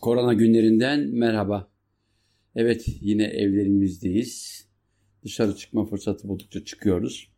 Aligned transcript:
Korona 0.00 0.32
günlerinden 0.34 1.00
merhaba. 1.00 1.70
Evet 2.56 2.86
yine 3.00 3.24
evlerimizdeyiz. 3.24 4.66
Dışarı 5.24 5.56
çıkma 5.56 5.84
fırsatı 5.84 6.28
buldukça 6.28 6.64
çıkıyoruz. 6.64 7.32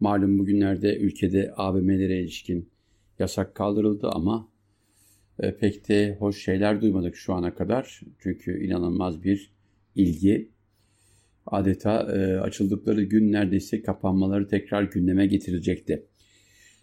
Malum 0.00 0.38
bugünlerde 0.38 0.96
ülkede 0.96 1.52
AVM'lere 1.56 2.20
ilişkin 2.20 2.68
yasak 3.18 3.54
kaldırıldı 3.54 4.08
ama 4.08 4.48
e, 5.38 5.56
pek 5.56 5.88
de 5.88 6.16
hoş 6.18 6.44
şeyler 6.44 6.80
duymadık 6.80 7.16
şu 7.16 7.34
ana 7.34 7.54
kadar. 7.54 8.00
Çünkü 8.18 8.64
inanılmaz 8.64 9.22
bir 9.22 9.52
ilgi. 9.94 10.50
Adeta 11.46 12.16
e, 12.16 12.40
açıldıkları 12.40 13.02
gün 13.02 13.32
neredeyse 13.32 13.82
kapanmaları 13.82 14.48
tekrar 14.48 14.82
gündeme 14.82 15.26
getirecekti. 15.26 16.06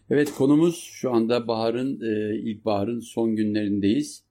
Evet 0.09 0.31
konumuz 0.31 0.75
şu 0.75 1.11
anda 1.11 1.47
baharın, 1.47 2.01
e, 2.01 2.35
ilkbaharın 2.39 2.99
son 2.99 3.35
günlerindeyiz. 3.35 4.26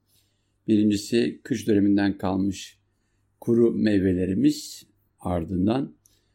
Birincisi 0.69 1.41
kış 1.43 1.67
döneminden 1.69 2.19
kalmış 2.19 2.79
kuru 3.41 3.73
meyvelerimiz 3.73 4.87
ardından 5.21 5.95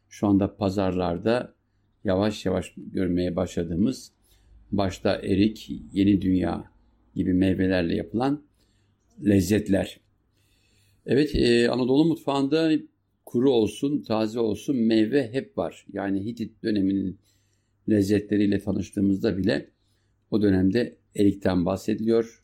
şu 0.10 0.28
anda 0.28 0.56
pazarlarda 0.58 1.56
yavaş 2.04 2.46
yavaş 2.46 2.74
görmeye 2.78 3.36
başladığımız 3.36 4.12
başta 4.72 5.16
erik, 5.16 5.72
yeni 5.94 6.22
dünya 6.22 6.72
gibi 7.16 7.34
meyvelerle 7.34 7.96
yapılan 7.96 8.44
lezzetler. 9.26 10.00
Evet 11.06 11.36
e, 11.36 11.70
Anadolu 11.70 12.06
mutfağında 12.06 12.72
kuru 13.26 13.52
olsun, 13.52 14.02
taze 14.02 14.40
olsun 14.40 14.76
meyve 14.76 15.34
hep 15.34 15.58
var. 15.58 15.86
Yani 15.94 16.26
Hitit 16.26 16.64
döneminin 16.64 17.20
lezzetleriyle 17.90 18.60
tanıştığımızda 18.60 19.38
bile 19.38 19.70
o 20.32 20.42
dönemde 20.42 20.98
erikten 21.16 21.66
bahsediliyor, 21.66 22.41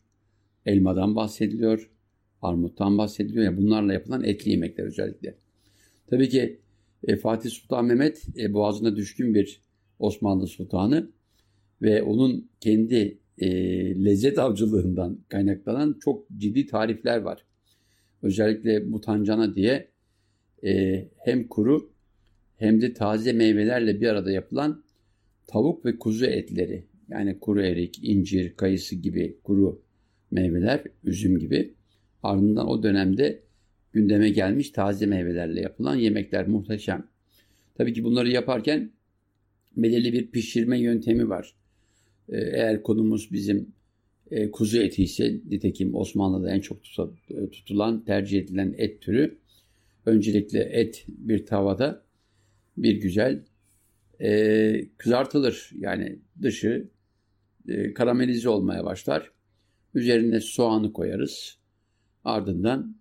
elmadan 0.68 1.16
bahsediliyor, 1.16 1.90
armuttan 2.42 2.98
bahsediliyor. 2.98 3.44
Yani 3.44 3.56
bunlarla 3.56 3.92
yapılan 3.92 4.24
etli 4.24 4.50
yemekler 4.50 4.84
özellikle. 4.84 5.34
Tabii 6.06 6.28
ki 6.28 6.60
e, 7.04 7.16
Fatih 7.16 7.50
Sultan 7.50 7.84
Mehmet 7.84 8.26
e, 8.38 8.52
boğazına 8.52 8.96
düşkün 8.96 9.34
bir 9.34 9.62
Osmanlı 9.98 10.46
sultanı 10.46 11.10
ve 11.82 12.02
onun 12.02 12.50
kendi 12.60 13.18
e, 13.38 13.48
lezzet 14.04 14.38
avcılığından 14.38 15.18
kaynaklanan 15.28 15.98
çok 16.00 16.30
ciddi 16.36 16.66
tarifler 16.66 17.18
var. 17.18 17.44
Özellikle 18.22 18.78
mutancana 18.78 19.54
diye 19.54 19.88
e, 20.64 21.04
hem 21.16 21.48
kuru 21.48 21.90
hem 22.56 22.80
de 22.80 22.92
taze 22.92 23.32
meyvelerle 23.32 24.00
bir 24.00 24.06
arada 24.06 24.30
yapılan 24.30 24.84
tavuk 25.46 25.84
ve 25.84 25.98
kuzu 25.98 26.26
etleri 26.26 26.84
yani 27.08 27.38
kuru 27.38 27.62
erik, 27.62 27.98
incir, 28.02 28.56
kayısı 28.56 28.96
gibi 28.96 29.38
kuru 29.44 29.82
meyveler, 30.30 30.82
üzüm 31.04 31.38
gibi. 31.38 31.74
Ardından 32.22 32.68
o 32.68 32.82
dönemde 32.82 33.42
gündeme 33.92 34.30
gelmiş 34.30 34.70
taze 34.70 35.06
meyvelerle 35.06 35.60
yapılan 35.60 35.96
yemekler 35.96 36.48
muhteşem. 36.48 37.06
Tabii 37.74 37.92
ki 37.92 38.04
bunları 38.04 38.30
yaparken 38.30 38.90
belirli 39.76 40.12
bir 40.12 40.30
pişirme 40.30 40.80
yöntemi 40.80 41.28
var. 41.28 41.54
Ee, 42.28 42.36
eğer 42.36 42.82
konumuz 42.82 43.32
bizim 43.32 43.72
e, 44.30 44.50
kuzu 44.50 44.78
eti 44.78 45.02
ise 45.02 45.40
nitekim 45.50 45.94
Osmanlı'da 45.94 46.50
en 46.50 46.60
çok 46.60 46.78
e, 47.30 47.50
tutulan, 47.50 48.04
tercih 48.04 48.38
edilen 48.38 48.74
et 48.78 49.00
türü. 49.00 49.38
Öncelikle 50.06 50.60
et 50.60 51.04
bir 51.08 51.46
tavada 51.46 52.02
bir 52.76 53.00
güzel 53.00 53.42
e, 54.20 54.84
kızartılır. 54.96 55.70
Yani 55.78 56.18
dışı 56.42 56.88
karamelize 57.94 58.48
olmaya 58.48 58.84
başlar. 58.84 59.30
Üzerine 59.94 60.40
soğanı 60.40 60.92
koyarız. 60.92 61.58
Ardından 62.24 62.96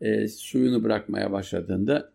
e, 0.00 0.28
suyunu 0.28 0.84
bırakmaya 0.84 1.32
başladığında 1.32 2.12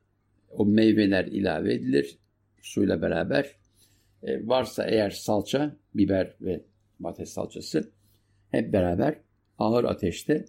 o 0.49 0.65
meyveler 0.65 1.25
ilave 1.25 1.73
edilir 1.73 2.17
suyla 2.61 3.01
beraber. 3.01 3.55
E, 4.23 4.47
varsa 4.47 4.85
eğer 4.87 5.09
salça, 5.09 5.75
biber 5.95 6.35
ve 6.41 6.61
domates 6.99 7.29
salçası 7.29 7.91
hep 8.51 8.73
beraber 8.73 9.15
ağır 9.57 9.83
ateşte 9.83 10.45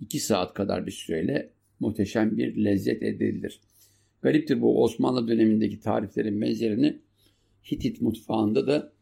2 0.00 0.20
saat 0.20 0.54
kadar 0.54 0.86
bir 0.86 0.92
süreyle 0.92 1.50
muhteşem 1.80 2.36
bir 2.36 2.64
lezzet 2.64 3.02
elde 3.02 3.28
edilir. 3.28 3.60
Gariptir 4.22 4.60
bu 4.60 4.82
Osmanlı 4.82 5.28
dönemindeki 5.28 5.80
tariflerin 5.80 6.40
benzerini 6.40 6.98
Hitit 7.72 8.00
mutfağında 8.02 8.66
da 8.66 8.92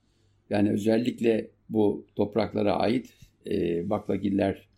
yani 0.50 0.70
özellikle 0.70 1.50
bu 1.68 2.06
topraklara 2.16 2.72
ait 2.76 3.14
e, 3.46 3.90
baklagiller 3.90 4.68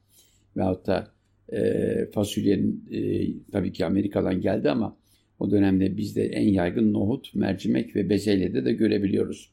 veyahut 0.56 0.86
da 0.86 1.12
e, 1.52 2.10
fasulyenin 2.14 2.84
e, 2.90 3.28
tabii 3.52 3.72
ki 3.72 3.86
Amerika'dan 3.86 4.40
geldi 4.40 4.70
ama 4.70 4.96
o 5.38 5.50
dönemde 5.50 5.96
bizde 5.96 6.26
en 6.26 6.48
yaygın 6.48 6.92
nohut, 6.92 7.34
mercimek 7.34 7.96
ve 7.96 8.10
bezelyede 8.10 8.64
de 8.64 8.72
görebiliyoruz. 8.72 9.52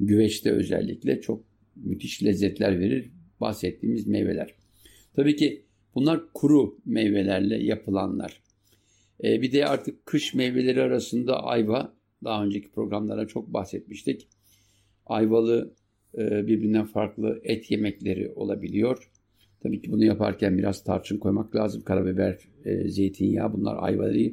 Güveçte 0.00 0.50
özellikle 0.50 1.20
çok 1.20 1.44
müthiş 1.76 2.24
lezzetler 2.24 2.80
verir 2.80 3.10
bahsettiğimiz 3.40 4.06
meyveler. 4.06 4.54
Tabii 5.16 5.36
ki 5.36 5.62
bunlar 5.94 6.20
kuru 6.34 6.78
meyvelerle 6.84 7.64
yapılanlar. 7.64 8.42
E, 9.24 9.42
bir 9.42 9.52
de 9.52 9.66
artık 9.66 10.06
kış 10.06 10.34
meyveleri 10.34 10.82
arasında 10.82 11.44
ayva, 11.44 11.94
daha 12.24 12.44
önceki 12.44 12.70
programlara 12.70 13.26
çok 13.26 13.52
bahsetmiştik. 13.52 14.28
Ayvalı 15.06 15.74
birbirinden 16.14 16.86
farklı 16.86 17.40
et 17.42 17.70
yemekleri 17.70 18.32
olabiliyor. 18.36 19.10
Tabii 19.62 19.82
ki 19.82 19.92
bunu 19.92 20.04
yaparken 20.04 20.58
biraz 20.58 20.84
tarçın 20.84 21.18
koymak 21.18 21.56
lazım. 21.56 21.82
Karabiber, 21.82 22.38
e, 22.64 22.88
zeytinyağı 22.88 23.52
bunlar 23.52 23.76
ayvalı 23.78 24.32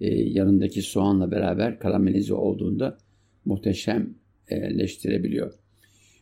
e, 0.00 0.10
yanındaki 0.10 0.82
soğanla 0.82 1.30
beraber 1.30 1.78
karamelize 1.78 2.34
olduğunda 2.34 2.98
muhteşemleştirebiliyor. 3.44 5.54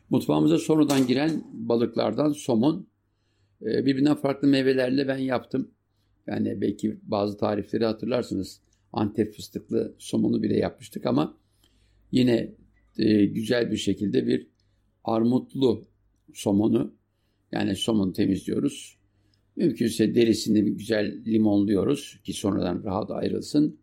Mutfağımıza 0.09 0.57
sonradan 0.57 1.07
giren 1.07 1.43
balıklardan 1.53 2.31
somon 2.31 2.87
birbirinden 3.61 4.15
farklı 4.15 4.47
meyvelerle 4.47 5.07
ben 5.07 5.17
yaptım. 5.17 5.71
Yani 6.27 6.61
belki 6.61 6.97
bazı 7.03 7.37
tarifleri 7.37 7.85
hatırlarsınız. 7.85 8.61
Antep 8.93 9.33
fıstıklı 9.33 9.95
somonu 9.97 10.43
bile 10.43 10.57
yapmıştık 10.57 11.05
ama 11.05 11.37
yine 12.11 12.53
güzel 13.33 13.71
bir 13.71 13.77
şekilde 13.77 14.27
bir 14.27 14.47
armutlu 15.03 15.85
somonu 16.33 16.93
yani 17.51 17.75
somonu 17.75 18.13
temizliyoruz. 18.13 18.97
Mümkünse 19.55 20.15
derisini 20.15 20.75
güzel 20.75 21.25
limonluyoruz 21.25 22.19
ki 22.23 22.33
sonradan 22.33 22.83
rahat 22.83 23.11
ayrılsın. 23.11 23.79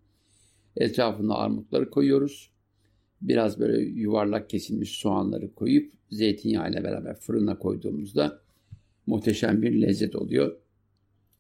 Etrafına 0.77 1.35
armutları 1.35 1.91
koyuyoruz. 1.91 2.51
Biraz 3.23 3.61
böyle 3.61 3.83
yuvarlak 3.83 4.51
kesilmiş 4.51 4.91
soğanları 4.91 5.55
koyup 5.55 5.93
zeytinyağı 6.11 6.71
ile 6.71 6.85
beraber 6.85 7.15
fırına 7.15 7.59
koyduğumuzda 7.59 8.41
muhteşem 9.07 9.63
bir 9.63 9.83
lezzet 9.83 10.17
oluyor. 10.17 10.57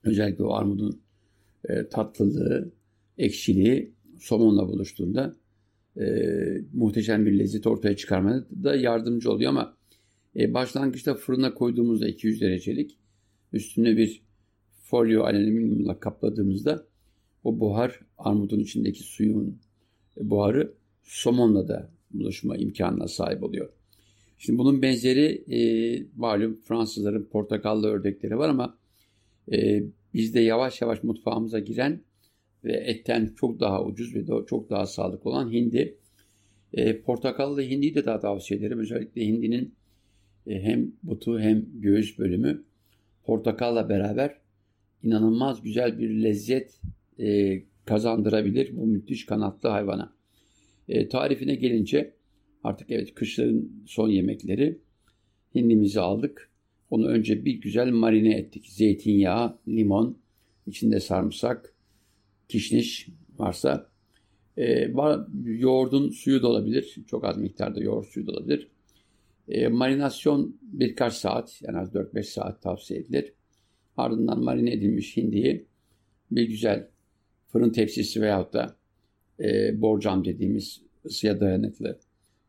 Özellikle 0.04 0.44
o 0.44 0.52
armudun 0.52 1.00
e, 1.68 1.88
tatlılığı, 1.88 2.72
ekşiliği 3.18 3.94
somonla 4.18 4.68
buluştuğunda 4.68 5.36
e, 6.00 6.04
muhteşem 6.72 7.26
bir 7.26 7.38
lezzet 7.38 7.66
ortaya 7.66 7.96
çıkarmada 7.96 8.46
da 8.64 8.76
yardımcı 8.76 9.32
oluyor 9.32 9.50
ama 9.50 9.76
e, 10.36 10.54
başlangıçta 10.54 11.14
fırına 11.14 11.54
koyduğumuzda 11.54 12.08
200 12.08 12.40
derecelik 12.40 12.98
üstüne 13.52 13.96
bir 13.96 14.22
folyo 14.82 15.22
alüminyumla 15.22 16.00
kapladığımızda 16.00 16.86
o 17.44 17.60
buhar 17.60 18.00
armudun 18.18 18.60
içindeki 18.60 19.02
suyun 19.02 19.58
buharı 20.16 20.74
somonla 21.02 21.68
da 21.68 21.90
buluşma 22.10 22.56
imkanına 22.56 23.08
sahip 23.08 23.42
oluyor. 23.42 23.68
Şimdi 24.38 24.58
bunun 24.58 24.82
benzeri 24.82 25.44
e, 25.54 25.58
malum 26.16 26.60
Fransızların 26.64 27.24
portakallı 27.24 27.88
ördekleri 27.88 28.38
var 28.38 28.48
ama 28.48 28.78
e, 29.52 29.82
bizde 30.14 30.40
yavaş 30.40 30.80
yavaş 30.80 31.02
mutfağımıza 31.02 31.58
giren 31.58 32.00
ve 32.66 32.72
etten 32.72 33.32
çok 33.36 33.60
daha 33.60 33.84
ucuz 33.84 34.14
ve 34.14 34.24
çok 34.46 34.70
daha 34.70 34.86
sağlıklı 34.86 35.30
olan 35.30 35.52
hindi. 35.52 35.98
E, 36.72 37.00
portakallı 37.00 37.62
hindiyi 37.62 37.94
de 37.94 38.04
daha 38.04 38.20
tavsiye 38.20 38.60
ederim. 38.60 38.78
Özellikle 38.78 39.26
hindinin 39.26 39.74
e, 40.46 40.62
hem 40.62 40.92
butu 41.02 41.40
hem 41.40 41.66
göğüs 41.74 42.18
bölümü 42.18 42.64
portakalla 43.24 43.88
beraber 43.88 44.38
inanılmaz 45.02 45.62
güzel 45.62 45.98
bir 45.98 46.10
lezzet 46.10 46.80
e, 47.18 47.62
kazandırabilir 47.84 48.76
bu 48.76 48.86
müthiş 48.86 49.26
kanatlı 49.26 49.68
hayvana. 49.68 50.12
E, 50.88 51.08
tarifine 51.08 51.54
gelince 51.54 52.14
artık 52.64 52.90
evet 52.90 53.14
kışların 53.14 53.70
son 53.86 54.08
yemekleri 54.08 54.78
hindimizi 55.54 56.00
aldık. 56.00 56.50
Onu 56.90 57.06
önce 57.08 57.44
bir 57.44 57.60
güzel 57.60 57.90
marine 57.90 58.36
ettik. 58.36 58.66
Zeytinyağı, 58.66 59.58
limon, 59.68 60.18
içinde 60.66 61.00
sarımsak, 61.00 61.75
kişniş 62.48 63.08
varsa 63.38 63.90
e, 64.58 64.92
yoğurdun 65.44 66.10
suyu 66.10 66.42
da 66.42 66.48
olabilir. 66.48 66.96
Çok 67.06 67.24
az 67.24 67.36
miktarda 67.36 67.80
yoğurt 67.80 68.06
suyu 68.06 68.26
da 68.26 68.32
olabilir. 68.32 68.68
E, 69.48 69.68
marinasyon 69.68 70.56
birkaç 70.62 71.14
saat, 71.14 71.62
en 71.68 71.74
az 71.74 71.94
4-5 71.94 72.22
saat 72.22 72.62
tavsiye 72.62 73.00
edilir. 73.00 73.32
Ardından 73.96 74.44
marine 74.44 74.72
edilmiş 74.72 75.16
hindiyi 75.16 75.66
bir 76.30 76.48
güzel 76.48 76.88
fırın 77.48 77.70
tepsisi 77.70 78.22
veyahut 78.22 78.52
da 78.52 78.76
e, 79.40 79.80
borcam 79.80 80.24
dediğimiz 80.24 80.82
ısıya 81.04 81.40
dayanıklı 81.40 81.98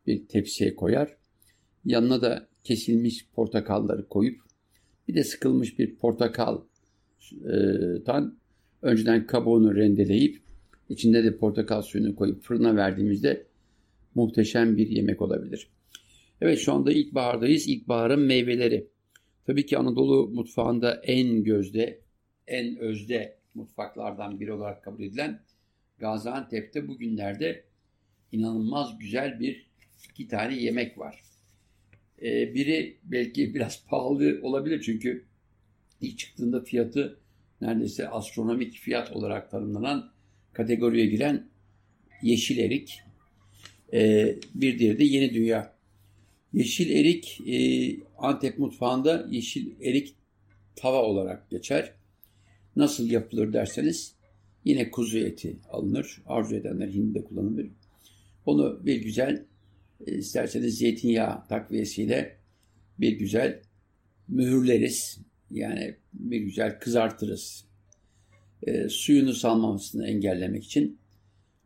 bir 0.08 0.28
tepsiye 0.28 0.76
koyar. 0.76 1.18
Yanına 1.86 2.22
da 2.22 2.48
kesilmiş 2.64 3.28
portakalları 3.36 4.08
koyup 4.08 4.42
bir 5.08 5.16
de 5.16 5.24
sıkılmış 5.24 5.80
bir 5.80 5.96
portakaldan 5.96 6.68
önceden 8.88 9.28
kabuğunu 9.28 9.76
rendeleyip 9.76 10.42
içinde 10.90 11.24
de 11.24 11.38
portakal 11.38 11.82
suyunu 11.82 12.16
koyup 12.16 12.44
fırına 12.44 12.76
verdiğimizde 12.76 13.46
muhteşem 14.16 14.78
bir 14.78 14.88
yemek 14.88 15.22
olabilir. 15.22 15.68
Evet 16.42 16.60
şu 16.60 16.74
anda 16.74 16.92
ilkbahardayız. 16.92 17.68
İlkbaharın 17.68 18.20
meyveleri. 18.20 18.88
Tabii 19.46 19.66
ki 19.66 19.78
Anadolu 19.78 20.28
mutfağında 20.28 21.02
en 21.04 21.44
gözde, 21.44 22.00
en 22.48 22.78
özde 22.78 23.38
mutfaklardan 23.54 24.40
biri 24.40 24.54
olarak 24.54 24.84
kabul 24.84 25.04
edilen 25.04 25.40
Gaziantep'te 26.00 26.88
bugünlerde 26.88 27.64
inanılmaz 28.32 29.00
güzel 29.00 29.40
bir 29.40 29.68
iki 30.10 30.28
tane 30.28 30.56
yemek 30.58 30.98
var. 30.98 31.24
Ee, 32.22 32.54
biri 32.54 32.98
belki 33.04 33.56
biraz 33.56 33.86
pahalı 33.86 34.40
olabilir 34.44 34.82
çünkü 34.82 35.26
ilk 36.02 36.18
çıktığında 36.18 36.64
fiyatı 36.64 37.20
neredeyse 37.62 38.10
astronomik 38.10 38.74
fiyat 38.74 39.12
olarak 39.12 39.52
tanımlanan 39.52 40.12
kategoriye 40.54 41.06
giren 41.06 41.50
yeşil 42.22 42.58
erik. 42.58 43.00
Ee, 43.94 44.36
bir 44.56 44.80
diğeri 44.80 45.00
de 45.00 45.04
yeni 45.04 45.34
dünya. 45.34 45.74
Yeşil 46.54 46.90
erik 46.90 47.42
e, 47.48 47.58
Antep 48.18 48.60
mutfağında 48.60 49.28
yeşil 49.30 49.72
erik 49.82 50.16
tava 50.76 51.04
olarak 51.04 51.50
geçer. 51.50 51.94
Nasıl 52.76 53.10
yapılır 53.10 53.54
derseniz 53.54 54.16
yine 54.66 54.92
kuzu 54.92 55.18
eti 55.18 55.58
alınır. 55.70 56.22
Arzu 56.26 56.56
edenler 56.56 56.88
hindi 56.88 57.20
de 57.20 57.24
kullanılır. 57.24 57.68
Onu 58.46 58.86
bir 58.86 59.02
güzel 59.02 59.46
e, 60.08 60.18
isterseniz 60.18 60.78
zeytinyağı 60.78 61.48
takviyesiyle 61.48 62.38
bir 63.00 63.12
güzel 63.12 63.62
mühürleriz. 64.28 65.20
Yani 65.52 65.96
bir 66.14 66.40
güzel 66.40 66.80
kızartırız. 66.80 67.66
E, 68.64 68.90
suyunu 68.90 69.34
salmamasını 69.34 70.08
engellemek 70.08 70.64
için. 70.64 71.00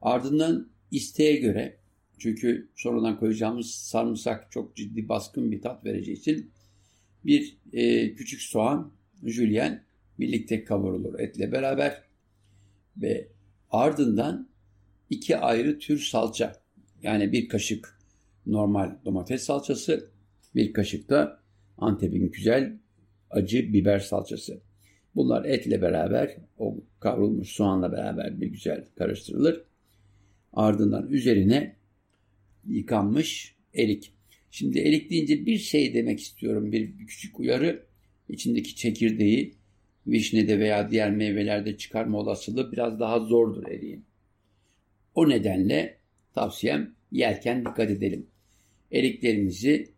Ardından 0.01 0.69
isteğe 0.91 1.35
göre 1.35 1.77
çünkü 2.17 2.69
sonradan 2.75 3.19
koyacağımız 3.19 3.71
sarımsak 3.71 4.51
çok 4.51 4.75
ciddi 4.75 5.09
baskın 5.09 5.51
bir 5.51 5.61
tat 5.61 5.85
vereceği 5.85 6.17
için 6.17 6.51
bir 7.25 7.57
e, 7.73 8.13
küçük 8.15 8.41
soğan, 8.41 8.91
jülyen 9.23 9.83
birlikte 10.19 10.63
kavrulur 10.63 11.19
etle 11.19 11.51
beraber 11.51 12.01
ve 12.97 13.27
ardından 13.69 14.49
iki 15.09 15.37
ayrı 15.37 15.79
tür 15.79 15.99
salça 15.99 16.61
yani 17.03 17.31
bir 17.31 17.49
kaşık 17.49 17.99
normal 18.45 18.95
domates 19.05 19.43
salçası, 19.43 20.11
bir 20.55 20.73
kaşık 20.73 21.09
da 21.09 21.41
Antep'in 21.77 22.31
güzel 22.31 22.79
acı 23.31 23.73
biber 23.73 23.99
salçası. 23.99 24.61
Bunlar 25.15 25.45
etle 25.45 25.81
beraber 25.81 26.37
o 26.57 26.77
kavrulmuş 26.99 27.49
soğanla 27.49 27.91
beraber 27.91 28.41
bir 28.41 28.47
güzel 28.47 28.85
karıştırılır. 28.95 29.63
Ardından 30.53 31.09
üzerine 31.09 31.75
yıkanmış 32.67 33.55
erik. 33.73 34.13
Şimdi 34.51 34.79
erik 34.79 35.09
deyince 35.09 35.45
bir 35.45 35.57
şey 35.57 35.93
demek 35.93 36.19
istiyorum. 36.19 36.71
Bir, 36.71 36.97
küçük 36.97 37.39
uyarı. 37.39 37.85
İçindeki 38.29 38.75
çekirdeği 38.75 39.53
vişnede 40.07 40.59
veya 40.59 40.91
diğer 40.91 41.11
meyvelerde 41.11 41.77
çıkarma 41.77 42.17
olasılığı 42.17 42.71
biraz 42.71 42.99
daha 42.99 43.19
zordur 43.19 43.67
eriğin. 43.67 44.05
O 45.15 45.29
nedenle 45.29 45.97
tavsiyem 46.33 46.95
yerken 47.11 47.65
dikkat 47.65 47.91
edelim. 47.91 48.27
Eriklerimizi 48.91 49.89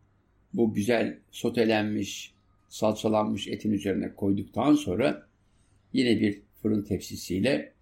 bu 0.54 0.74
güzel 0.74 1.20
sotelenmiş, 1.32 2.33
salçalanmış 2.74 3.48
etin 3.48 3.72
üzerine 3.72 4.16
koyduktan 4.16 4.76
sonra 4.76 5.28
yine 5.94 6.20
bir 6.20 6.42
fırın 6.62 6.84
tepsisiyle 6.84 7.74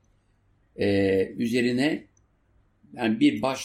e, 0.76 1.26
üzerine 1.38 2.08
yani 2.94 3.20
bir 3.20 3.42
baş 3.42 3.62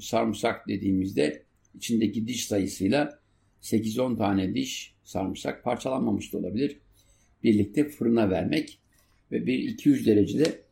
sarımsak 0.00 0.68
dediğimizde 0.68 1.42
içindeki 1.74 2.26
diş 2.26 2.46
sayısıyla 2.46 3.18
8-10 3.62 4.18
tane 4.18 4.54
diş 4.54 4.94
sarımsak 5.04 5.64
parçalanmamış 5.64 6.32
da 6.32 6.38
olabilir. 6.38 6.78
Birlikte 7.42 7.88
fırına 7.88 8.30
vermek 8.30 8.78
ve 9.32 9.46
bir 9.46 9.58
200 9.58 10.06
derecede 10.06 10.62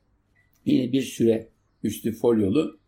yine 0.67 0.93
bir 0.93 1.03
süre 1.03 1.49
üstü 1.83 2.13
folyolu 2.13 2.81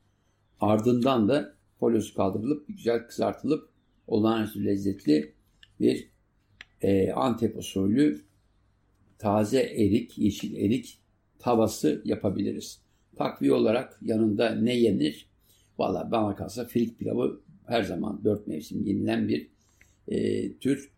ardından 0.61 1.29
da 1.29 1.55
folyosu 1.81 2.15
kaldırılıp 2.15 2.69
güzel 2.69 3.07
kızartılıp 3.07 3.69
olağanüstü 4.07 4.65
lezzetli 4.65 5.33
bir 5.81 6.14
e, 6.85 7.13
Antep 7.13 7.59
usulü 7.59 8.21
taze 9.19 9.61
erik, 9.61 10.19
yeşil 10.19 10.57
erik 10.57 10.99
tavası 11.39 12.03
yapabiliriz. 12.05 12.81
Takviye 13.17 13.53
olarak 13.53 13.99
yanında 14.03 14.55
ne 14.55 14.77
yenir? 14.77 15.29
Valla 15.79 16.11
bana 16.11 16.37
kalsa 16.37 16.65
firik 16.65 16.99
pilavı 16.99 17.41
her 17.67 17.83
zaman 17.83 18.25
dört 18.25 18.47
mevsim 18.47 18.85
yenilen 18.85 19.29
bir 19.29 19.49
e, 20.09 20.53
tür 20.53 20.91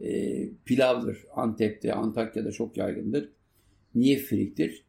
e, 0.00 0.48
pilavdır. 0.64 1.18
Antep'te, 1.34 1.94
Antakya'da 1.94 2.52
çok 2.52 2.76
yaygındır. 2.76 3.28
Niye 3.94 4.16
firiktir? 4.16 4.84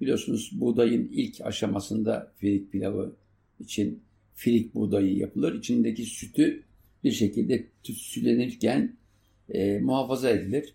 Biliyorsunuz 0.00 0.50
buğdayın 0.60 1.08
ilk 1.12 1.40
aşamasında 1.40 2.32
firik 2.36 2.72
pilavı 2.72 3.16
için 3.60 4.02
firik 4.34 4.74
buğdayı 4.74 5.16
yapılır. 5.16 5.54
İçindeki 5.54 6.04
sütü 6.04 6.62
bir 7.04 7.12
şekilde 7.12 7.66
tütsülenirken 7.82 9.01
e, 9.48 9.78
muhafaza 9.78 10.30
edilir. 10.30 10.74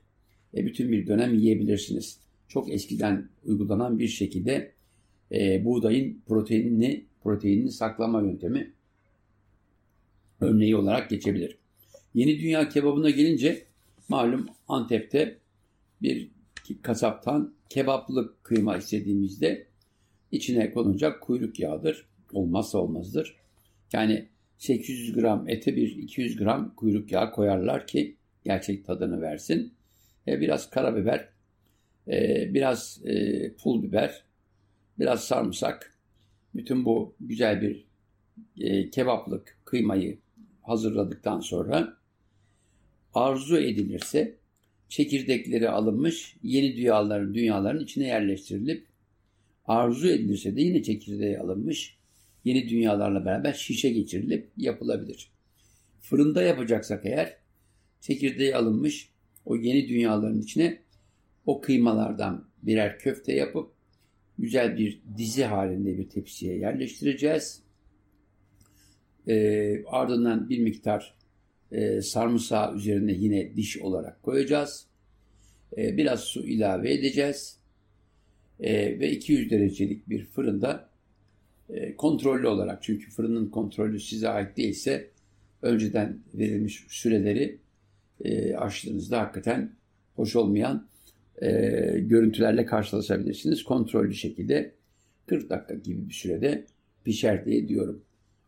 E, 0.58 0.66
bütün 0.66 0.92
bir 0.92 1.08
dönem 1.08 1.34
yiyebilirsiniz. 1.34 2.20
Çok 2.48 2.74
eskiden 2.74 3.30
uygulanan 3.46 4.00
bir 4.00 4.08
şekilde 4.08 4.72
e, 5.32 5.66
buğdayın 5.66 6.22
proteinini 6.28 7.06
proteinini 7.24 7.72
saklama 7.72 8.22
yöntemi 8.22 8.72
örneği 10.42 10.76
olarak 10.76 11.10
geçebilir. 11.10 11.58
Yeni 12.14 12.40
dünya 12.40 12.70
kebabına 12.70 13.10
gelince 13.10 13.64
malum 14.10 14.48
Antep'te 14.68 15.38
bir 16.02 16.32
kasaptan 16.82 17.54
kebaplı 17.70 18.34
kıyma 18.44 18.78
istediğimizde 18.78 19.68
içine 20.32 20.72
konulacak 20.72 21.22
kuyruk 21.22 21.60
yağıdır. 21.60 22.06
Olmazsa 22.34 22.78
olmazdır. 22.78 23.36
Yani 23.94 24.28
800 24.58 25.14
gram 25.14 25.50
ete 25.50 25.76
bir 25.76 25.98
200 25.98 26.38
gram 26.38 26.76
kuyruk 26.76 27.12
yağı 27.12 27.32
koyarlar 27.32 27.88
ki 27.88 28.17
gerçek 28.48 28.86
tadını 28.86 29.22
versin. 29.22 29.74
E, 30.28 30.42
biraz 30.42 30.70
karabiber, 30.70 31.30
e, 32.08 32.48
biraz 32.54 33.02
e, 33.06 33.54
pul 33.54 33.84
biber, 33.84 34.24
biraz 35.00 35.24
sarımsak. 35.24 35.98
Bütün 36.56 36.86
bu 36.86 37.16
güzel 37.20 37.62
bir 37.62 37.86
e, 38.60 38.90
kebaplık 38.90 39.58
kıymayı 39.66 40.18
hazırladıktan 40.62 41.40
sonra 41.40 41.98
arzu 43.14 43.58
edilirse 43.58 44.36
çekirdekleri 44.90 45.70
alınmış 45.70 46.38
yeni 46.44 46.78
dünyaların 46.78 47.34
dünyaların 47.34 47.84
içine 47.84 48.08
yerleştirilip 48.08 48.88
arzu 49.66 50.08
edilirse 50.08 50.56
de 50.56 50.62
yine 50.62 50.84
çekirdeği 50.84 51.40
alınmış 51.40 51.98
yeni 52.46 52.70
dünyalarla 52.70 53.26
beraber 53.26 53.54
şişe 53.54 53.90
geçirilip 53.90 54.50
yapılabilir. 54.58 55.32
Fırında 56.02 56.42
yapacaksak 56.42 57.06
eğer 57.06 57.47
çekirdeği 58.02 58.56
alınmış 58.56 59.10
o 59.46 59.56
yeni 59.56 59.88
dünyaların 59.88 60.42
içine 60.42 60.80
o 61.46 61.62
kıymalardan 61.62 62.48
birer 62.64 63.00
köfte 63.00 63.34
yapıp 63.34 63.72
güzel 64.40 64.78
bir 64.78 65.02
dizi 65.18 65.44
halinde 65.44 65.98
bir 65.98 66.10
tepsiye 66.10 66.58
yerleştireceğiz. 66.58 67.62
E, 69.28 69.84
ardından 69.86 70.50
bir 70.50 70.60
miktar 70.60 71.18
e, 71.72 72.02
sarımsağı 72.02 72.76
üzerine 72.76 73.14
yine 73.14 73.56
diş 73.56 73.78
olarak 73.78 74.24
koyacağız. 74.24 74.88
E, 75.78 75.98
biraz 75.98 76.20
su 76.20 76.48
ilave 76.48 76.94
edeceğiz. 76.94 77.58
E, 78.60 79.00
ve 79.00 79.12
200 79.12 79.50
derecelik 79.50 80.10
bir 80.10 80.26
fırında 80.26 80.90
e, 81.70 81.96
kontrollü 81.96 82.48
olarak 82.48 82.84
çünkü 82.84 83.10
fırının 83.10 83.50
kontrolü 83.50 84.00
size 84.00 84.30
ait 84.30 84.58
değilse 84.58 85.12
önceden 85.62 86.20
verilmiş 86.34 86.86
süreleri 86.88 87.60
e, 88.24 88.56
açtığınızda 88.56 89.20
hakikaten 89.20 89.72
hoş 90.16 90.36
olmayan 90.36 90.88
e, 91.42 91.50
görüntülerle 92.00 92.66
karşılaşabilirsiniz. 92.66 93.64
Kontrollü 93.64 94.14
şekilde 94.14 94.72
40 95.26 95.50
dakika 95.50 95.74
gibi 95.74 96.08
bir 96.10 96.14
sürede 96.14 96.66
pişer 97.04 97.46
diye 97.46 97.68
diyorum. 97.68 98.04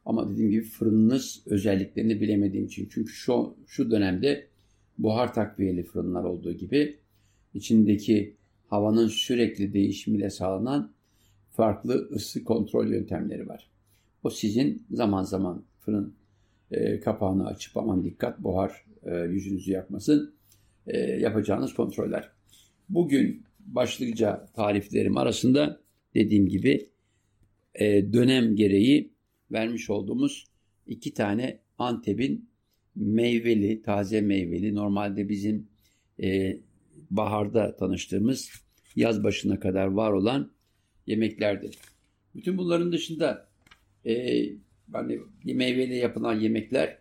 Ama 0.05 0.29
dediğim 0.29 0.51
gibi 0.51 0.63
fırınınız 0.63 1.41
özelliklerini 1.45 2.21
bilemediğim 2.21 2.65
için. 2.65 2.89
Çünkü 2.91 3.11
şu, 3.11 3.55
şu 3.67 3.91
dönemde 3.91 4.47
buhar 4.97 5.33
takviyeli 5.33 5.83
fırınlar 5.83 6.23
olduğu 6.23 6.53
gibi 6.53 6.97
içindeki 7.53 8.35
havanın 8.67 9.07
sürekli 9.07 9.73
değişimiyle 9.73 10.29
sağlanan 10.29 10.91
farklı 11.51 12.09
ısı 12.11 12.43
kontrol 12.43 12.87
yöntemleri 12.87 13.47
var. 13.47 13.69
O 14.23 14.29
sizin 14.29 14.83
zaman 14.91 15.23
zaman 15.23 15.63
fırın 15.79 16.13
e, 16.71 16.99
kapağını 16.99 17.47
açıp 17.47 17.77
aman 17.77 18.03
dikkat 18.03 18.43
buhar 18.43 18.85
e, 19.03 19.17
yüzünüzü 19.17 19.71
yakmasın 19.71 20.35
e, 20.87 20.97
yapacağınız 20.99 21.73
kontroller. 21.73 22.31
Bugün 22.89 23.43
başlıca 23.59 24.45
tariflerim 24.55 25.17
arasında 25.17 25.81
dediğim 26.15 26.47
gibi 26.47 26.89
e, 27.75 28.13
dönem 28.13 28.55
gereği 28.55 29.13
vermiş 29.51 29.89
olduğumuz 29.89 30.45
iki 30.87 31.13
tane 31.13 31.59
Antep'in 31.77 32.49
meyveli, 32.95 33.81
taze 33.81 34.21
meyveli, 34.21 34.75
normalde 34.75 35.29
bizim 35.29 35.67
e, 36.23 36.57
baharda 37.11 37.75
tanıştığımız 37.75 38.51
yaz 38.95 39.23
başına 39.23 39.59
kadar 39.59 39.87
var 39.87 40.11
olan 40.11 40.51
yemeklerdir. 41.07 41.77
Bütün 42.35 42.57
bunların 42.57 42.91
dışında 42.91 43.49
e, 44.05 44.43
hani 44.93 45.19
meyveyle 45.43 45.95
yapılan 45.95 46.39
yemekler 46.39 46.97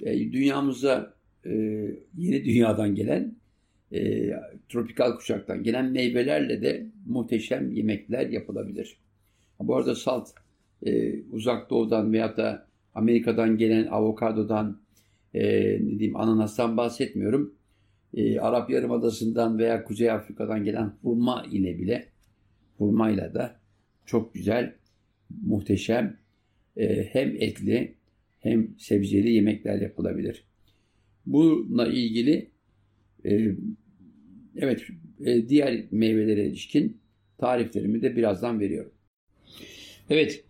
e, 0.00 0.32
dünyamıza 0.32 1.15
e, 1.46 1.54
yeni 2.16 2.44
dünyadan 2.44 2.94
gelen 2.94 3.36
e, 3.92 4.30
tropikal 4.68 5.16
kuşaktan 5.16 5.62
gelen 5.62 5.92
meyvelerle 5.92 6.62
de 6.62 6.86
muhteşem 7.06 7.72
yemekler 7.72 8.28
yapılabilir. 8.28 8.96
Bu 9.60 9.76
arada 9.76 9.94
salt 9.94 10.28
e, 10.86 11.22
uzak 11.22 11.70
doğudan 11.70 12.12
veya 12.12 12.36
da 12.36 12.66
Amerika'dan 12.94 13.56
gelen 13.56 13.86
avokadodan 13.86 14.80
e, 15.34 15.42
ne 15.82 15.98
diyeyim 15.98 16.16
ananastan 16.16 16.76
bahsetmiyorum. 16.76 17.54
E, 18.14 18.40
Arap 18.40 18.70
Yarımadası'ndan 18.70 19.58
veya 19.58 19.84
Kuzey 19.84 20.10
Afrika'dan 20.10 20.64
gelen 20.64 20.92
hurma 21.02 21.44
ile 21.52 21.78
bile 21.78 22.06
hurmayla 22.78 23.34
da 23.34 23.56
çok 24.06 24.34
güzel, 24.34 24.74
muhteşem 25.46 26.16
e, 26.76 27.04
hem 27.04 27.28
etli 27.28 27.94
hem 28.40 28.68
sebzeli 28.78 29.32
yemekler 29.32 29.80
yapılabilir. 29.80 30.44
Bununla 31.26 31.86
ilgili 31.88 32.50
e, 33.24 33.54
evet 34.56 34.82
e, 35.24 35.48
diğer 35.48 35.84
meyvelere 35.90 36.46
ilişkin 36.46 37.00
tariflerimi 37.38 38.02
de 38.02 38.16
birazdan 38.16 38.60
veriyorum. 38.60 38.92
Evet 40.10 40.44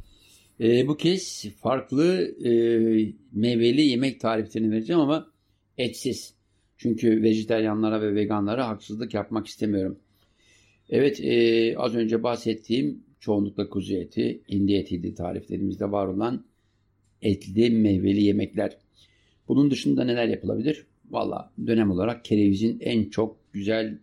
e, 0.61 0.89
bu 0.89 0.97
kez 0.97 1.47
farklı 1.57 2.35
e, 2.45 2.51
meyveli 3.33 3.81
yemek 3.81 4.21
tariflerini 4.21 4.71
vereceğim 4.71 5.01
ama 5.01 5.33
etsiz. 5.79 6.35
Çünkü 6.79 7.23
vejeteryanlara 7.23 8.03
ve 8.03 8.15
veganlara 8.15 8.69
haksızlık 8.69 9.15
yapmak 9.15 9.47
istemiyorum. 9.47 9.99
Evet 10.91 11.21
e, 11.21 11.79
az 11.79 11.95
önce 11.95 12.23
bahsettiğim 12.23 13.05
çoğunlukla 13.21 13.69
kuzu 13.69 13.95
eti, 13.95 14.41
hindi 14.49 14.75
etiydi 14.75 15.15
tariflerimizde 15.15 15.91
var 15.91 16.07
olan 16.07 16.45
etli 17.23 17.71
meyveli 17.71 18.23
yemekler. 18.23 18.77
Bunun 19.49 19.71
dışında 19.71 20.05
neler 20.05 20.29
yapılabilir? 20.29 20.87
Valla 21.11 21.53
dönem 21.67 21.91
olarak 21.91 22.25
kerevizin 22.25 22.81
en 22.81 23.05
çok 23.05 23.37
güzel 23.53 23.99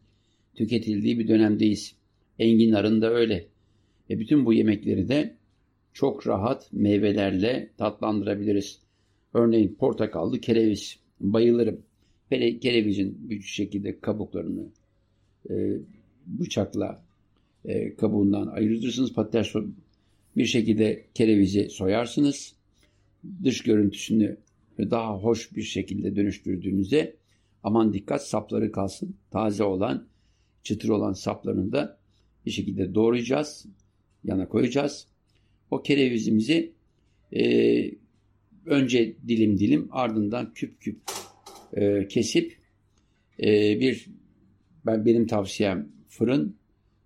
tüketildiği 0.55 1.19
bir 1.19 1.27
dönemdeyiz. 1.27 1.95
Enginarın 2.39 3.01
da 3.01 3.13
öyle. 3.13 3.45
E 4.09 4.19
bütün 4.19 4.45
bu 4.45 4.53
yemekleri 4.53 5.07
de 5.07 5.35
çok 5.93 6.27
rahat 6.27 6.73
meyvelerle 6.73 7.69
tatlandırabiliriz. 7.77 8.79
Örneğin 9.33 9.75
portakallı 9.79 10.39
kereviz. 10.39 10.99
Bayılırım. 11.19 11.81
Hele 12.29 12.59
kerevizin 12.59 13.29
bir 13.29 13.41
şekilde 13.41 13.99
kabuklarını 13.99 14.65
e, 15.49 15.77
bıçakla 16.27 17.03
e, 17.65 17.95
kabuğundan 17.95 18.47
ayırırsınız. 18.47 19.13
Patates 19.13 19.53
bir 20.37 20.45
şekilde 20.45 21.05
kerevizi 21.13 21.69
soyarsınız. 21.69 22.53
Dış 23.43 23.61
görüntüsünü 23.61 24.37
daha 24.77 25.17
hoş 25.17 25.55
bir 25.55 25.61
şekilde 25.61 26.15
dönüştürdüğünüzde 26.15 27.15
aman 27.63 27.93
dikkat 27.93 28.27
sapları 28.27 28.71
kalsın. 28.71 29.15
Taze 29.31 29.63
olan, 29.63 30.07
çıtır 30.63 30.89
olan 30.89 31.13
saplarını 31.13 31.71
da 31.71 31.97
bir 32.45 32.51
şekilde 32.51 32.95
doğrayacağız. 32.95 33.65
Yana 34.23 34.49
koyacağız. 34.49 35.07
O 35.71 35.81
kerevizimizi 35.81 36.71
e, 37.35 37.43
önce 38.65 39.15
dilim 39.27 39.59
dilim 39.59 39.87
ardından 39.91 40.53
küp 40.53 40.81
küp 40.81 41.01
e, 41.73 42.07
kesip 42.07 42.57
e, 43.39 43.79
bir 43.79 44.07
ben 44.85 45.05
benim 45.05 45.27
tavsiyem 45.27 45.89
fırın 46.09 46.55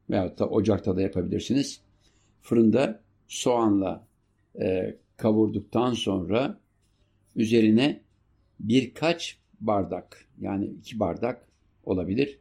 veyahut 0.09 0.39
da 0.39 0.50
ocakta 0.50 0.95
da 0.95 1.01
yapabilirsiniz. 1.01 1.81
Fırında 2.41 3.01
soğanla 3.27 4.07
e, 4.62 4.95
kavurduktan 5.17 5.93
sonra 5.93 6.59
üzerine 7.38 8.01
birkaç 8.60 9.38
bardak 9.60 10.25
yani 10.41 10.65
iki 10.65 11.00
bardak 11.00 11.48
olabilir 11.84 12.39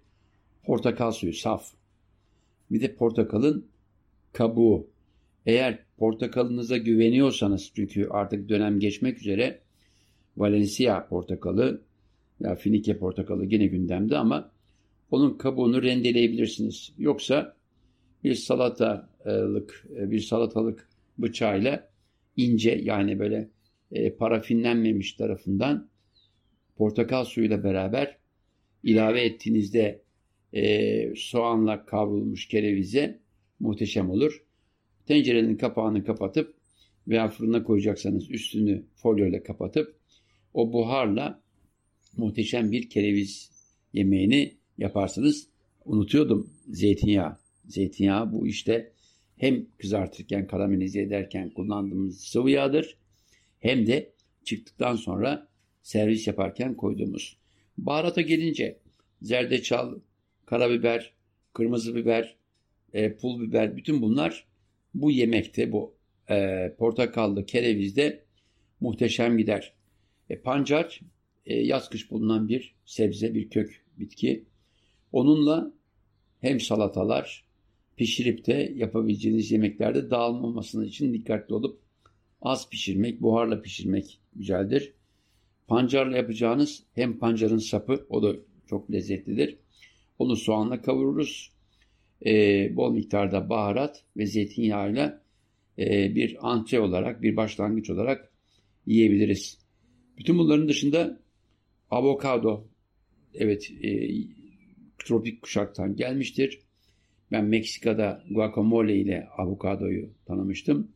portakal 0.64 1.12
suyu 1.12 1.32
saf. 1.32 1.72
Bir 2.70 2.80
de 2.80 2.94
portakalın 2.94 3.66
kabuğu. 4.32 4.86
Eğer 5.46 5.78
portakalınıza 5.98 6.76
güveniyorsanız 6.76 7.72
çünkü 7.74 8.08
artık 8.10 8.48
dönem 8.48 8.80
geçmek 8.80 9.18
üzere 9.18 9.60
Valencia 10.36 11.06
portakalı 11.08 11.82
ya 12.40 12.54
Finike 12.54 12.98
portakalı 12.98 13.44
yine 13.44 13.66
gündemde 13.66 14.18
ama 14.18 14.50
onun 15.10 15.38
kabuğunu 15.38 15.82
rendeleyebilirsiniz. 15.82 16.92
Yoksa 16.98 17.56
bir 18.24 18.34
salatalık 18.34 19.86
bir 19.90 20.20
salatalık 20.20 20.88
bıçağıyla 21.18 21.88
ince 22.36 22.70
yani 22.70 23.18
böyle 23.18 23.48
e, 23.92 24.16
parafinlenmemiş 24.16 25.12
tarafından 25.12 25.90
portakal 26.76 27.24
suyuyla 27.24 27.64
beraber 27.64 28.18
ilave 28.82 29.24
ettiğinizde 29.24 30.02
e, 30.52 31.14
soğanla 31.16 31.86
kavrulmuş 31.86 32.48
kerevize 32.48 33.20
muhteşem 33.60 34.10
olur. 34.10 34.44
Tencerenin 35.06 35.56
kapağını 35.56 36.04
kapatıp 36.04 36.54
veya 37.08 37.28
fırına 37.28 37.64
koyacaksanız 37.64 38.30
üstünü 38.30 38.84
folyo 38.94 39.26
ile 39.26 39.42
kapatıp 39.42 39.96
o 40.54 40.72
buharla 40.72 41.42
muhteşem 42.16 42.72
bir 42.72 42.88
kereviz 42.88 43.50
yemeğini 43.92 44.56
yaparsınız. 44.78 45.48
Unutuyordum 45.84 46.50
zeytinyağı. 46.68 47.36
Zeytinyağı 47.66 48.32
bu 48.32 48.46
işte 48.46 48.92
hem 49.36 49.66
kızartırken, 49.78 50.46
karamelize 50.46 51.00
ederken 51.00 51.50
kullandığımız 51.50 52.20
sıvı 52.20 52.50
yağdır 52.50 52.96
hem 53.66 53.86
de 53.86 54.12
çıktıktan 54.44 54.96
sonra 54.96 55.48
servis 55.82 56.26
yaparken 56.26 56.74
koyduğumuz. 56.74 57.36
Baharata 57.78 58.20
gelince 58.20 58.78
zerdeçal, 59.22 59.94
karabiber, 60.46 61.14
kırmızı 61.52 61.94
biber, 61.94 62.36
e, 62.92 63.16
pul 63.16 63.40
biber 63.40 63.76
bütün 63.76 64.02
bunlar 64.02 64.46
bu 64.94 65.10
yemekte 65.10 65.72
bu 65.72 65.94
e, 66.30 66.74
portakallı 66.78 67.46
kerevizde 67.46 68.24
muhteşem 68.80 69.38
gider. 69.38 69.72
E, 70.30 70.40
pancar 70.40 71.00
e, 71.46 71.54
yaz 71.54 71.90
kış 71.90 72.10
bulunan 72.10 72.48
bir 72.48 72.74
sebze, 72.84 73.34
bir 73.34 73.50
kök 73.50 73.84
bitki. 73.98 74.44
Onunla 75.12 75.72
hem 76.40 76.60
salatalar 76.60 77.44
pişirip 77.96 78.46
de 78.46 78.72
yapabileceğiniz 78.76 79.50
yemeklerde 79.50 80.10
dağılmamasının 80.10 80.84
için 80.86 81.12
dikkatli 81.12 81.54
olup 81.54 81.85
az 82.42 82.70
pişirmek, 82.70 83.22
buharla 83.22 83.62
pişirmek 83.62 84.20
güzeldir. 84.36 84.92
Pancarla 85.68 86.16
yapacağınız 86.16 86.82
hem 86.94 87.18
pancarın 87.18 87.58
sapı 87.58 88.06
o 88.08 88.22
da 88.22 88.36
çok 88.66 88.92
lezzetlidir. 88.92 89.56
Onu 90.18 90.36
soğanla 90.36 90.82
kavururuz. 90.82 91.52
Ee, 92.26 92.76
bol 92.76 92.92
miktarda 92.92 93.48
baharat 93.48 94.04
ve 94.16 94.26
zeytinyağıyla 94.26 95.22
e, 95.78 96.14
bir 96.14 96.50
antre 96.50 96.80
olarak, 96.80 97.22
bir 97.22 97.36
başlangıç 97.36 97.90
olarak 97.90 98.32
yiyebiliriz. 98.86 99.58
Bütün 100.18 100.38
bunların 100.38 100.68
dışında 100.68 101.20
avokado, 101.90 102.64
evet 103.34 103.70
e, 103.82 104.10
tropik 104.98 105.42
kuşaktan 105.42 105.96
gelmiştir. 105.96 106.60
Ben 107.32 107.44
Meksika'da 107.44 108.24
guacamole 108.30 108.96
ile 108.96 109.28
avokadoyu 109.38 110.10
tanımıştım. 110.26 110.92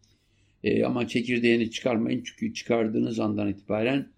E, 0.64 0.84
ama 0.84 1.08
çekirdeğini 1.08 1.70
çıkarmayın 1.70 2.22
çünkü 2.24 2.54
çıkardığınız 2.54 3.20
andan 3.20 3.48
itibaren 3.48 4.08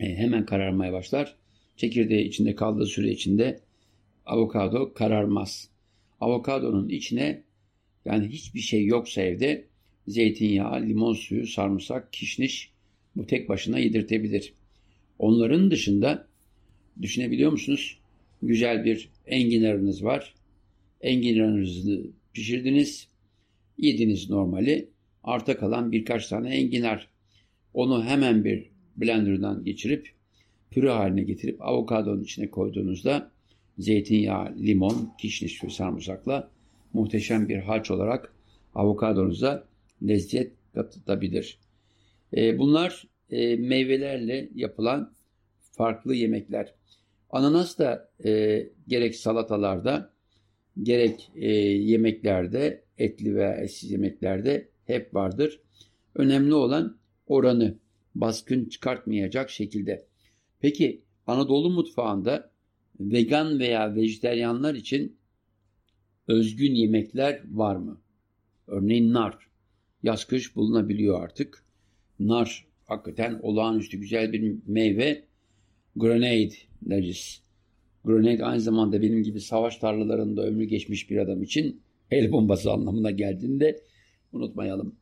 e, 0.00 0.16
hemen 0.16 0.46
kararmaya 0.46 0.92
başlar. 0.92 1.36
Çekirdeği 1.76 2.28
içinde 2.28 2.54
kaldığı 2.54 2.86
süre 2.86 3.10
içinde 3.10 3.60
avokado 4.26 4.92
kararmaz. 4.94 5.68
Avokadonun 6.20 6.88
içine 6.88 7.42
yani 8.04 8.28
hiçbir 8.28 8.60
şey 8.60 8.86
yoksa 8.86 9.22
evde 9.22 9.64
zeytinyağı, 10.08 10.82
limon 10.82 11.14
suyu, 11.14 11.46
sarımsak, 11.46 12.12
kişniş 12.12 12.70
bu 13.16 13.26
tek 13.26 13.48
başına 13.48 13.78
yedirtebilir. 13.78 14.52
Onların 15.18 15.70
dışında 15.70 16.28
düşünebiliyor 17.02 17.52
musunuz? 17.52 17.98
güzel 18.42 18.84
bir 18.84 19.08
enginarınız 19.26 20.04
var. 20.04 20.34
Enginarınızı 21.00 22.10
pişirdiniz. 22.32 23.08
Yediniz 23.78 24.30
normali. 24.30 24.88
Arta 25.26 25.56
kalan 25.56 25.92
birkaç 25.92 26.28
tane 26.28 26.56
enginar. 26.56 27.08
Onu 27.74 28.04
hemen 28.04 28.44
bir 28.44 28.70
blenderdan 28.96 29.64
geçirip 29.64 30.12
püre 30.70 30.90
haline 30.90 31.22
getirip 31.22 31.62
avokadonun 31.62 32.22
içine 32.22 32.50
koyduğunuzda 32.50 33.30
zeytinyağı, 33.78 34.54
limon, 34.58 35.12
kişniş 35.18 35.64
ve 35.64 35.70
sarımsakla 35.70 36.50
muhteşem 36.92 37.48
bir 37.48 37.58
harç 37.58 37.90
olarak 37.90 38.34
avokadonuza 38.74 39.68
lezzet 40.02 40.52
katılabilir. 40.74 41.58
E, 42.36 42.58
bunlar 42.58 43.08
e, 43.30 43.56
meyvelerle 43.56 44.48
yapılan 44.54 45.12
farklı 45.72 46.14
yemekler. 46.14 46.74
Ananas 47.30 47.78
da 47.78 48.10
e, 48.24 48.62
gerek 48.88 49.16
salatalarda 49.16 50.10
gerek 50.82 51.30
e, 51.36 51.48
yemeklerde 51.64 52.82
etli 52.98 53.34
veya 53.34 53.54
etsiz 53.54 53.90
yemeklerde 53.90 54.68
hep 54.86 55.14
vardır. 55.14 55.60
Önemli 56.14 56.54
olan 56.54 56.96
oranı 57.26 57.78
baskın 58.14 58.64
çıkartmayacak 58.64 59.50
şekilde. 59.50 60.06
Peki 60.60 61.02
Anadolu 61.26 61.70
mutfağında 61.70 62.50
vegan 63.00 63.58
veya 63.58 63.94
vejeteryanlar 63.94 64.74
için 64.74 65.16
özgün 66.28 66.74
yemekler 66.74 67.42
var 67.50 67.76
mı? 67.76 68.00
Örneğin 68.66 69.12
nar. 69.12 69.38
Yaz 70.02 70.24
kış 70.24 70.56
bulunabiliyor 70.56 71.22
artık. 71.22 71.64
Nar 72.18 72.66
hakikaten 72.84 73.38
olağanüstü 73.42 73.98
güzel 73.98 74.32
bir 74.32 74.56
meyve. 74.66 75.24
Grenade 75.96 76.54
deriz. 76.82 77.42
Grenade 78.04 78.44
aynı 78.44 78.60
zamanda 78.60 79.02
benim 79.02 79.22
gibi 79.22 79.40
savaş 79.40 79.76
tarlalarında 79.76 80.42
ömrü 80.42 80.64
geçmiş 80.64 81.10
bir 81.10 81.16
adam 81.16 81.42
için 81.42 81.80
el 82.10 82.32
bombası 82.32 82.72
anlamına 82.72 83.10
geldiğinde 83.10 83.80
unutmayalım. 84.36 84.96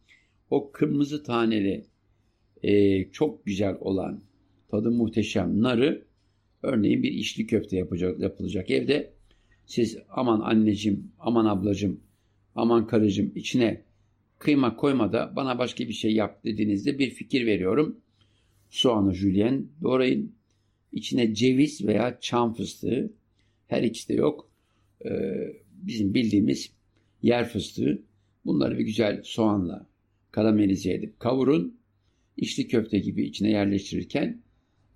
O 0.51 0.71
kırmızı 0.73 1.23
taneli 1.23 1.85
e, 2.63 3.05
çok 3.11 3.47
güzel 3.47 3.77
olan 3.81 4.21
tadı 4.69 4.91
muhteşem 4.91 5.63
narı 5.63 6.05
örneğin 6.63 7.03
bir 7.03 7.13
içli 7.13 7.47
köfte 7.47 7.77
yapacak, 7.77 8.21
yapılacak 8.21 8.71
evde 8.71 9.13
siz 9.67 9.99
aman 10.11 10.41
anneciğim, 10.41 11.13
aman 11.19 11.45
ablacığım, 11.45 12.01
aman 12.55 12.87
karıcığım 12.87 13.33
içine 13.35 13.83
kıyma 14.39 14.77
koyma 14.77 15.13
da 15.13 15.33
bana 15.37 15.59
başka 15.59 15.89
bir 15.89 15.93
şey 15.93 16.15
yap 16.15 16.45
dediğinizde 16.45 16.99
bir 16.99 17.11
fikir 17.11 17.47
veriyorum. 17.47 17.97
Soğanı 18.71 19.15
jülyen 19.15 19.67
doğrayın. 19.83 20.33
İçine 20.93 21.35
ceviz 21.35 21.87
veya 21.87 22.19
çam 22.21 22.55
fıstığı 22.55 23.13
her 23.67 23.83
ikisi 23.83 24.09
de 24.09 24.15
yok. 24.15 24.51
Ee, 25.07 25.11
bizim 25.73 26.15
bildiğimiz 26.15 26.73
yer 27.23 27.49
fıstığı. 27.49 28.03
Bunları 28.47 28.79
bir 28.79 28.85
güzel 28.85 29.23
soğanla 29.23 29.87
karamelize 30.31 30.93
edip 30.93 31.21
kavurun. 31.21 31.79
İçli 32.37 32.69
köfte 32.69 32.99
gibi 32.99 33.25
içine 33.25 33.51
yerleştirirken 33.51 34.43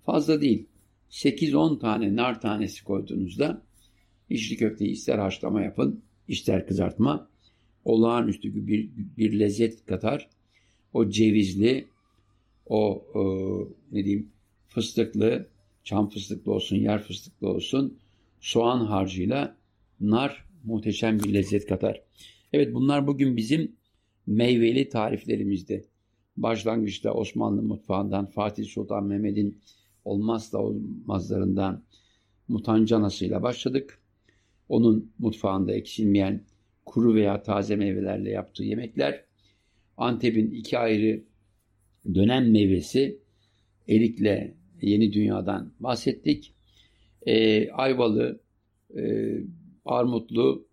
fazla 0.05 0.41
değil. 0.41 0.65
8-10 1.11 1.79
tane 1.79 2.15
nar 2.15 2.41
tanesi 2.41 2.83
koyduğunuzda 2.83 3.61
içli 4.29 4.57
köfteyi 4.57 4.91
ister 4.91 5.17
haşlama 5.17 5.61
yapın, 5.61 6.01
ister 6.27 6.67
kızartma 6.67 7.29
olağanüstü 7.85 8.67
bir, 8.67 8.89
bir 9.17 9.39
lezzet 9.39 9.85
katar. 9.85 10.29
O 10.93 11.09
cevizli, 11.09 11.87
o 12.65 13.05
e, 13.15 13.21
ne 13.95 14.05
diyeyim 14.05 14.29
fıstıklı, 14.67 15.47
çam 15.83 16.09
fıstıklı 16.09 16.51
olsun, 16.53 16.75
yer 16.75 17.03
fıstıklı 17.03 17.49
olsun 17.49 17.97
soğan 18.39 18.85
harcıyla 18.85 19.55
nar 19.99 20.45
muhteşem 20.63 21.19
bir 21.19 21.33
lezzet 21.33 21.65
katar. 21.65 22.01
Evet 22.53 22.73
bunlar 22.73 23.07
bugün 23.07 23.37
bizim 23.37 23.75
meyveli 24.27 24.89
tariflerimizde. 24.89 25.85
Başlangıçta 26.37 27.13
Osmanlı 27.13 27.61
mutfağından 27.61 28.25
Fatih 28.25 28.65
Sultan 28.65 29.05
Mehmet'in 29.05 29.61
olmazsa 30.05 30.57
olmazlarından 30.57 31.83
mutancanasıyla 32.47 33.43
başladık. 33.43 34.01
Onun 34.69 35.11
mutfağında 35.19 35.73
eksilmeyen 35.73 36.43
kuru 36.85 37.15
veya 37.15 37.43
taze 37.43 37.75
meyvelerle 37.75 38.29
yaptığı 38.29 38.63
yemekler. 38.63 39.25
Antep'in 39.97 40.51
iki 40.51 40.77
ayrı 40.77 41.23
dönem 42.13 42.51
meyvesi 42.51 43.19
erikle 43.87 44.55
yeni 44.81 45.13
dünyadan 45.13 45.73
bahsettik. 45.79 46.53
E, 47.25 47.69
ayvalı, 47.71 48.39
e, 48.97 49.33
armutlu 49.85 50.68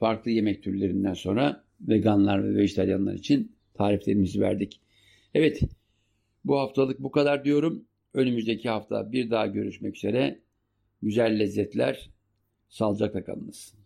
farklı 0.00 0.30
yemek 0.30 0.62
türlerinden 0.62 1.14
sonra 1.14 1.64
veganlar 1.80 2.44
ve 2.44 2.54
vejetaryenler 2.54 3.14
için 3.14 3.56
tariflerimizi 3.74 4.40
verdik. 4.40 4.80
Evet 5.34 5.60
bu 6.44 6.58
haftalık 6.58 7.00
bu 7.00 7.10
kadar 7.10 7.44
diyorum. 7.44 7.84
Önümüzdeki 8.14 8.68
hafta 8.68 9.12
bir 9.12 9.30
daha 9.30 9.46
görüşmek 9.46 9.96
üzere. 9.96 10.40
Güzel 11.02 11.38
lezzetler, 11.38 12.10
sağlıcakla 12.68 13.24
kalınız. 13.24 13.80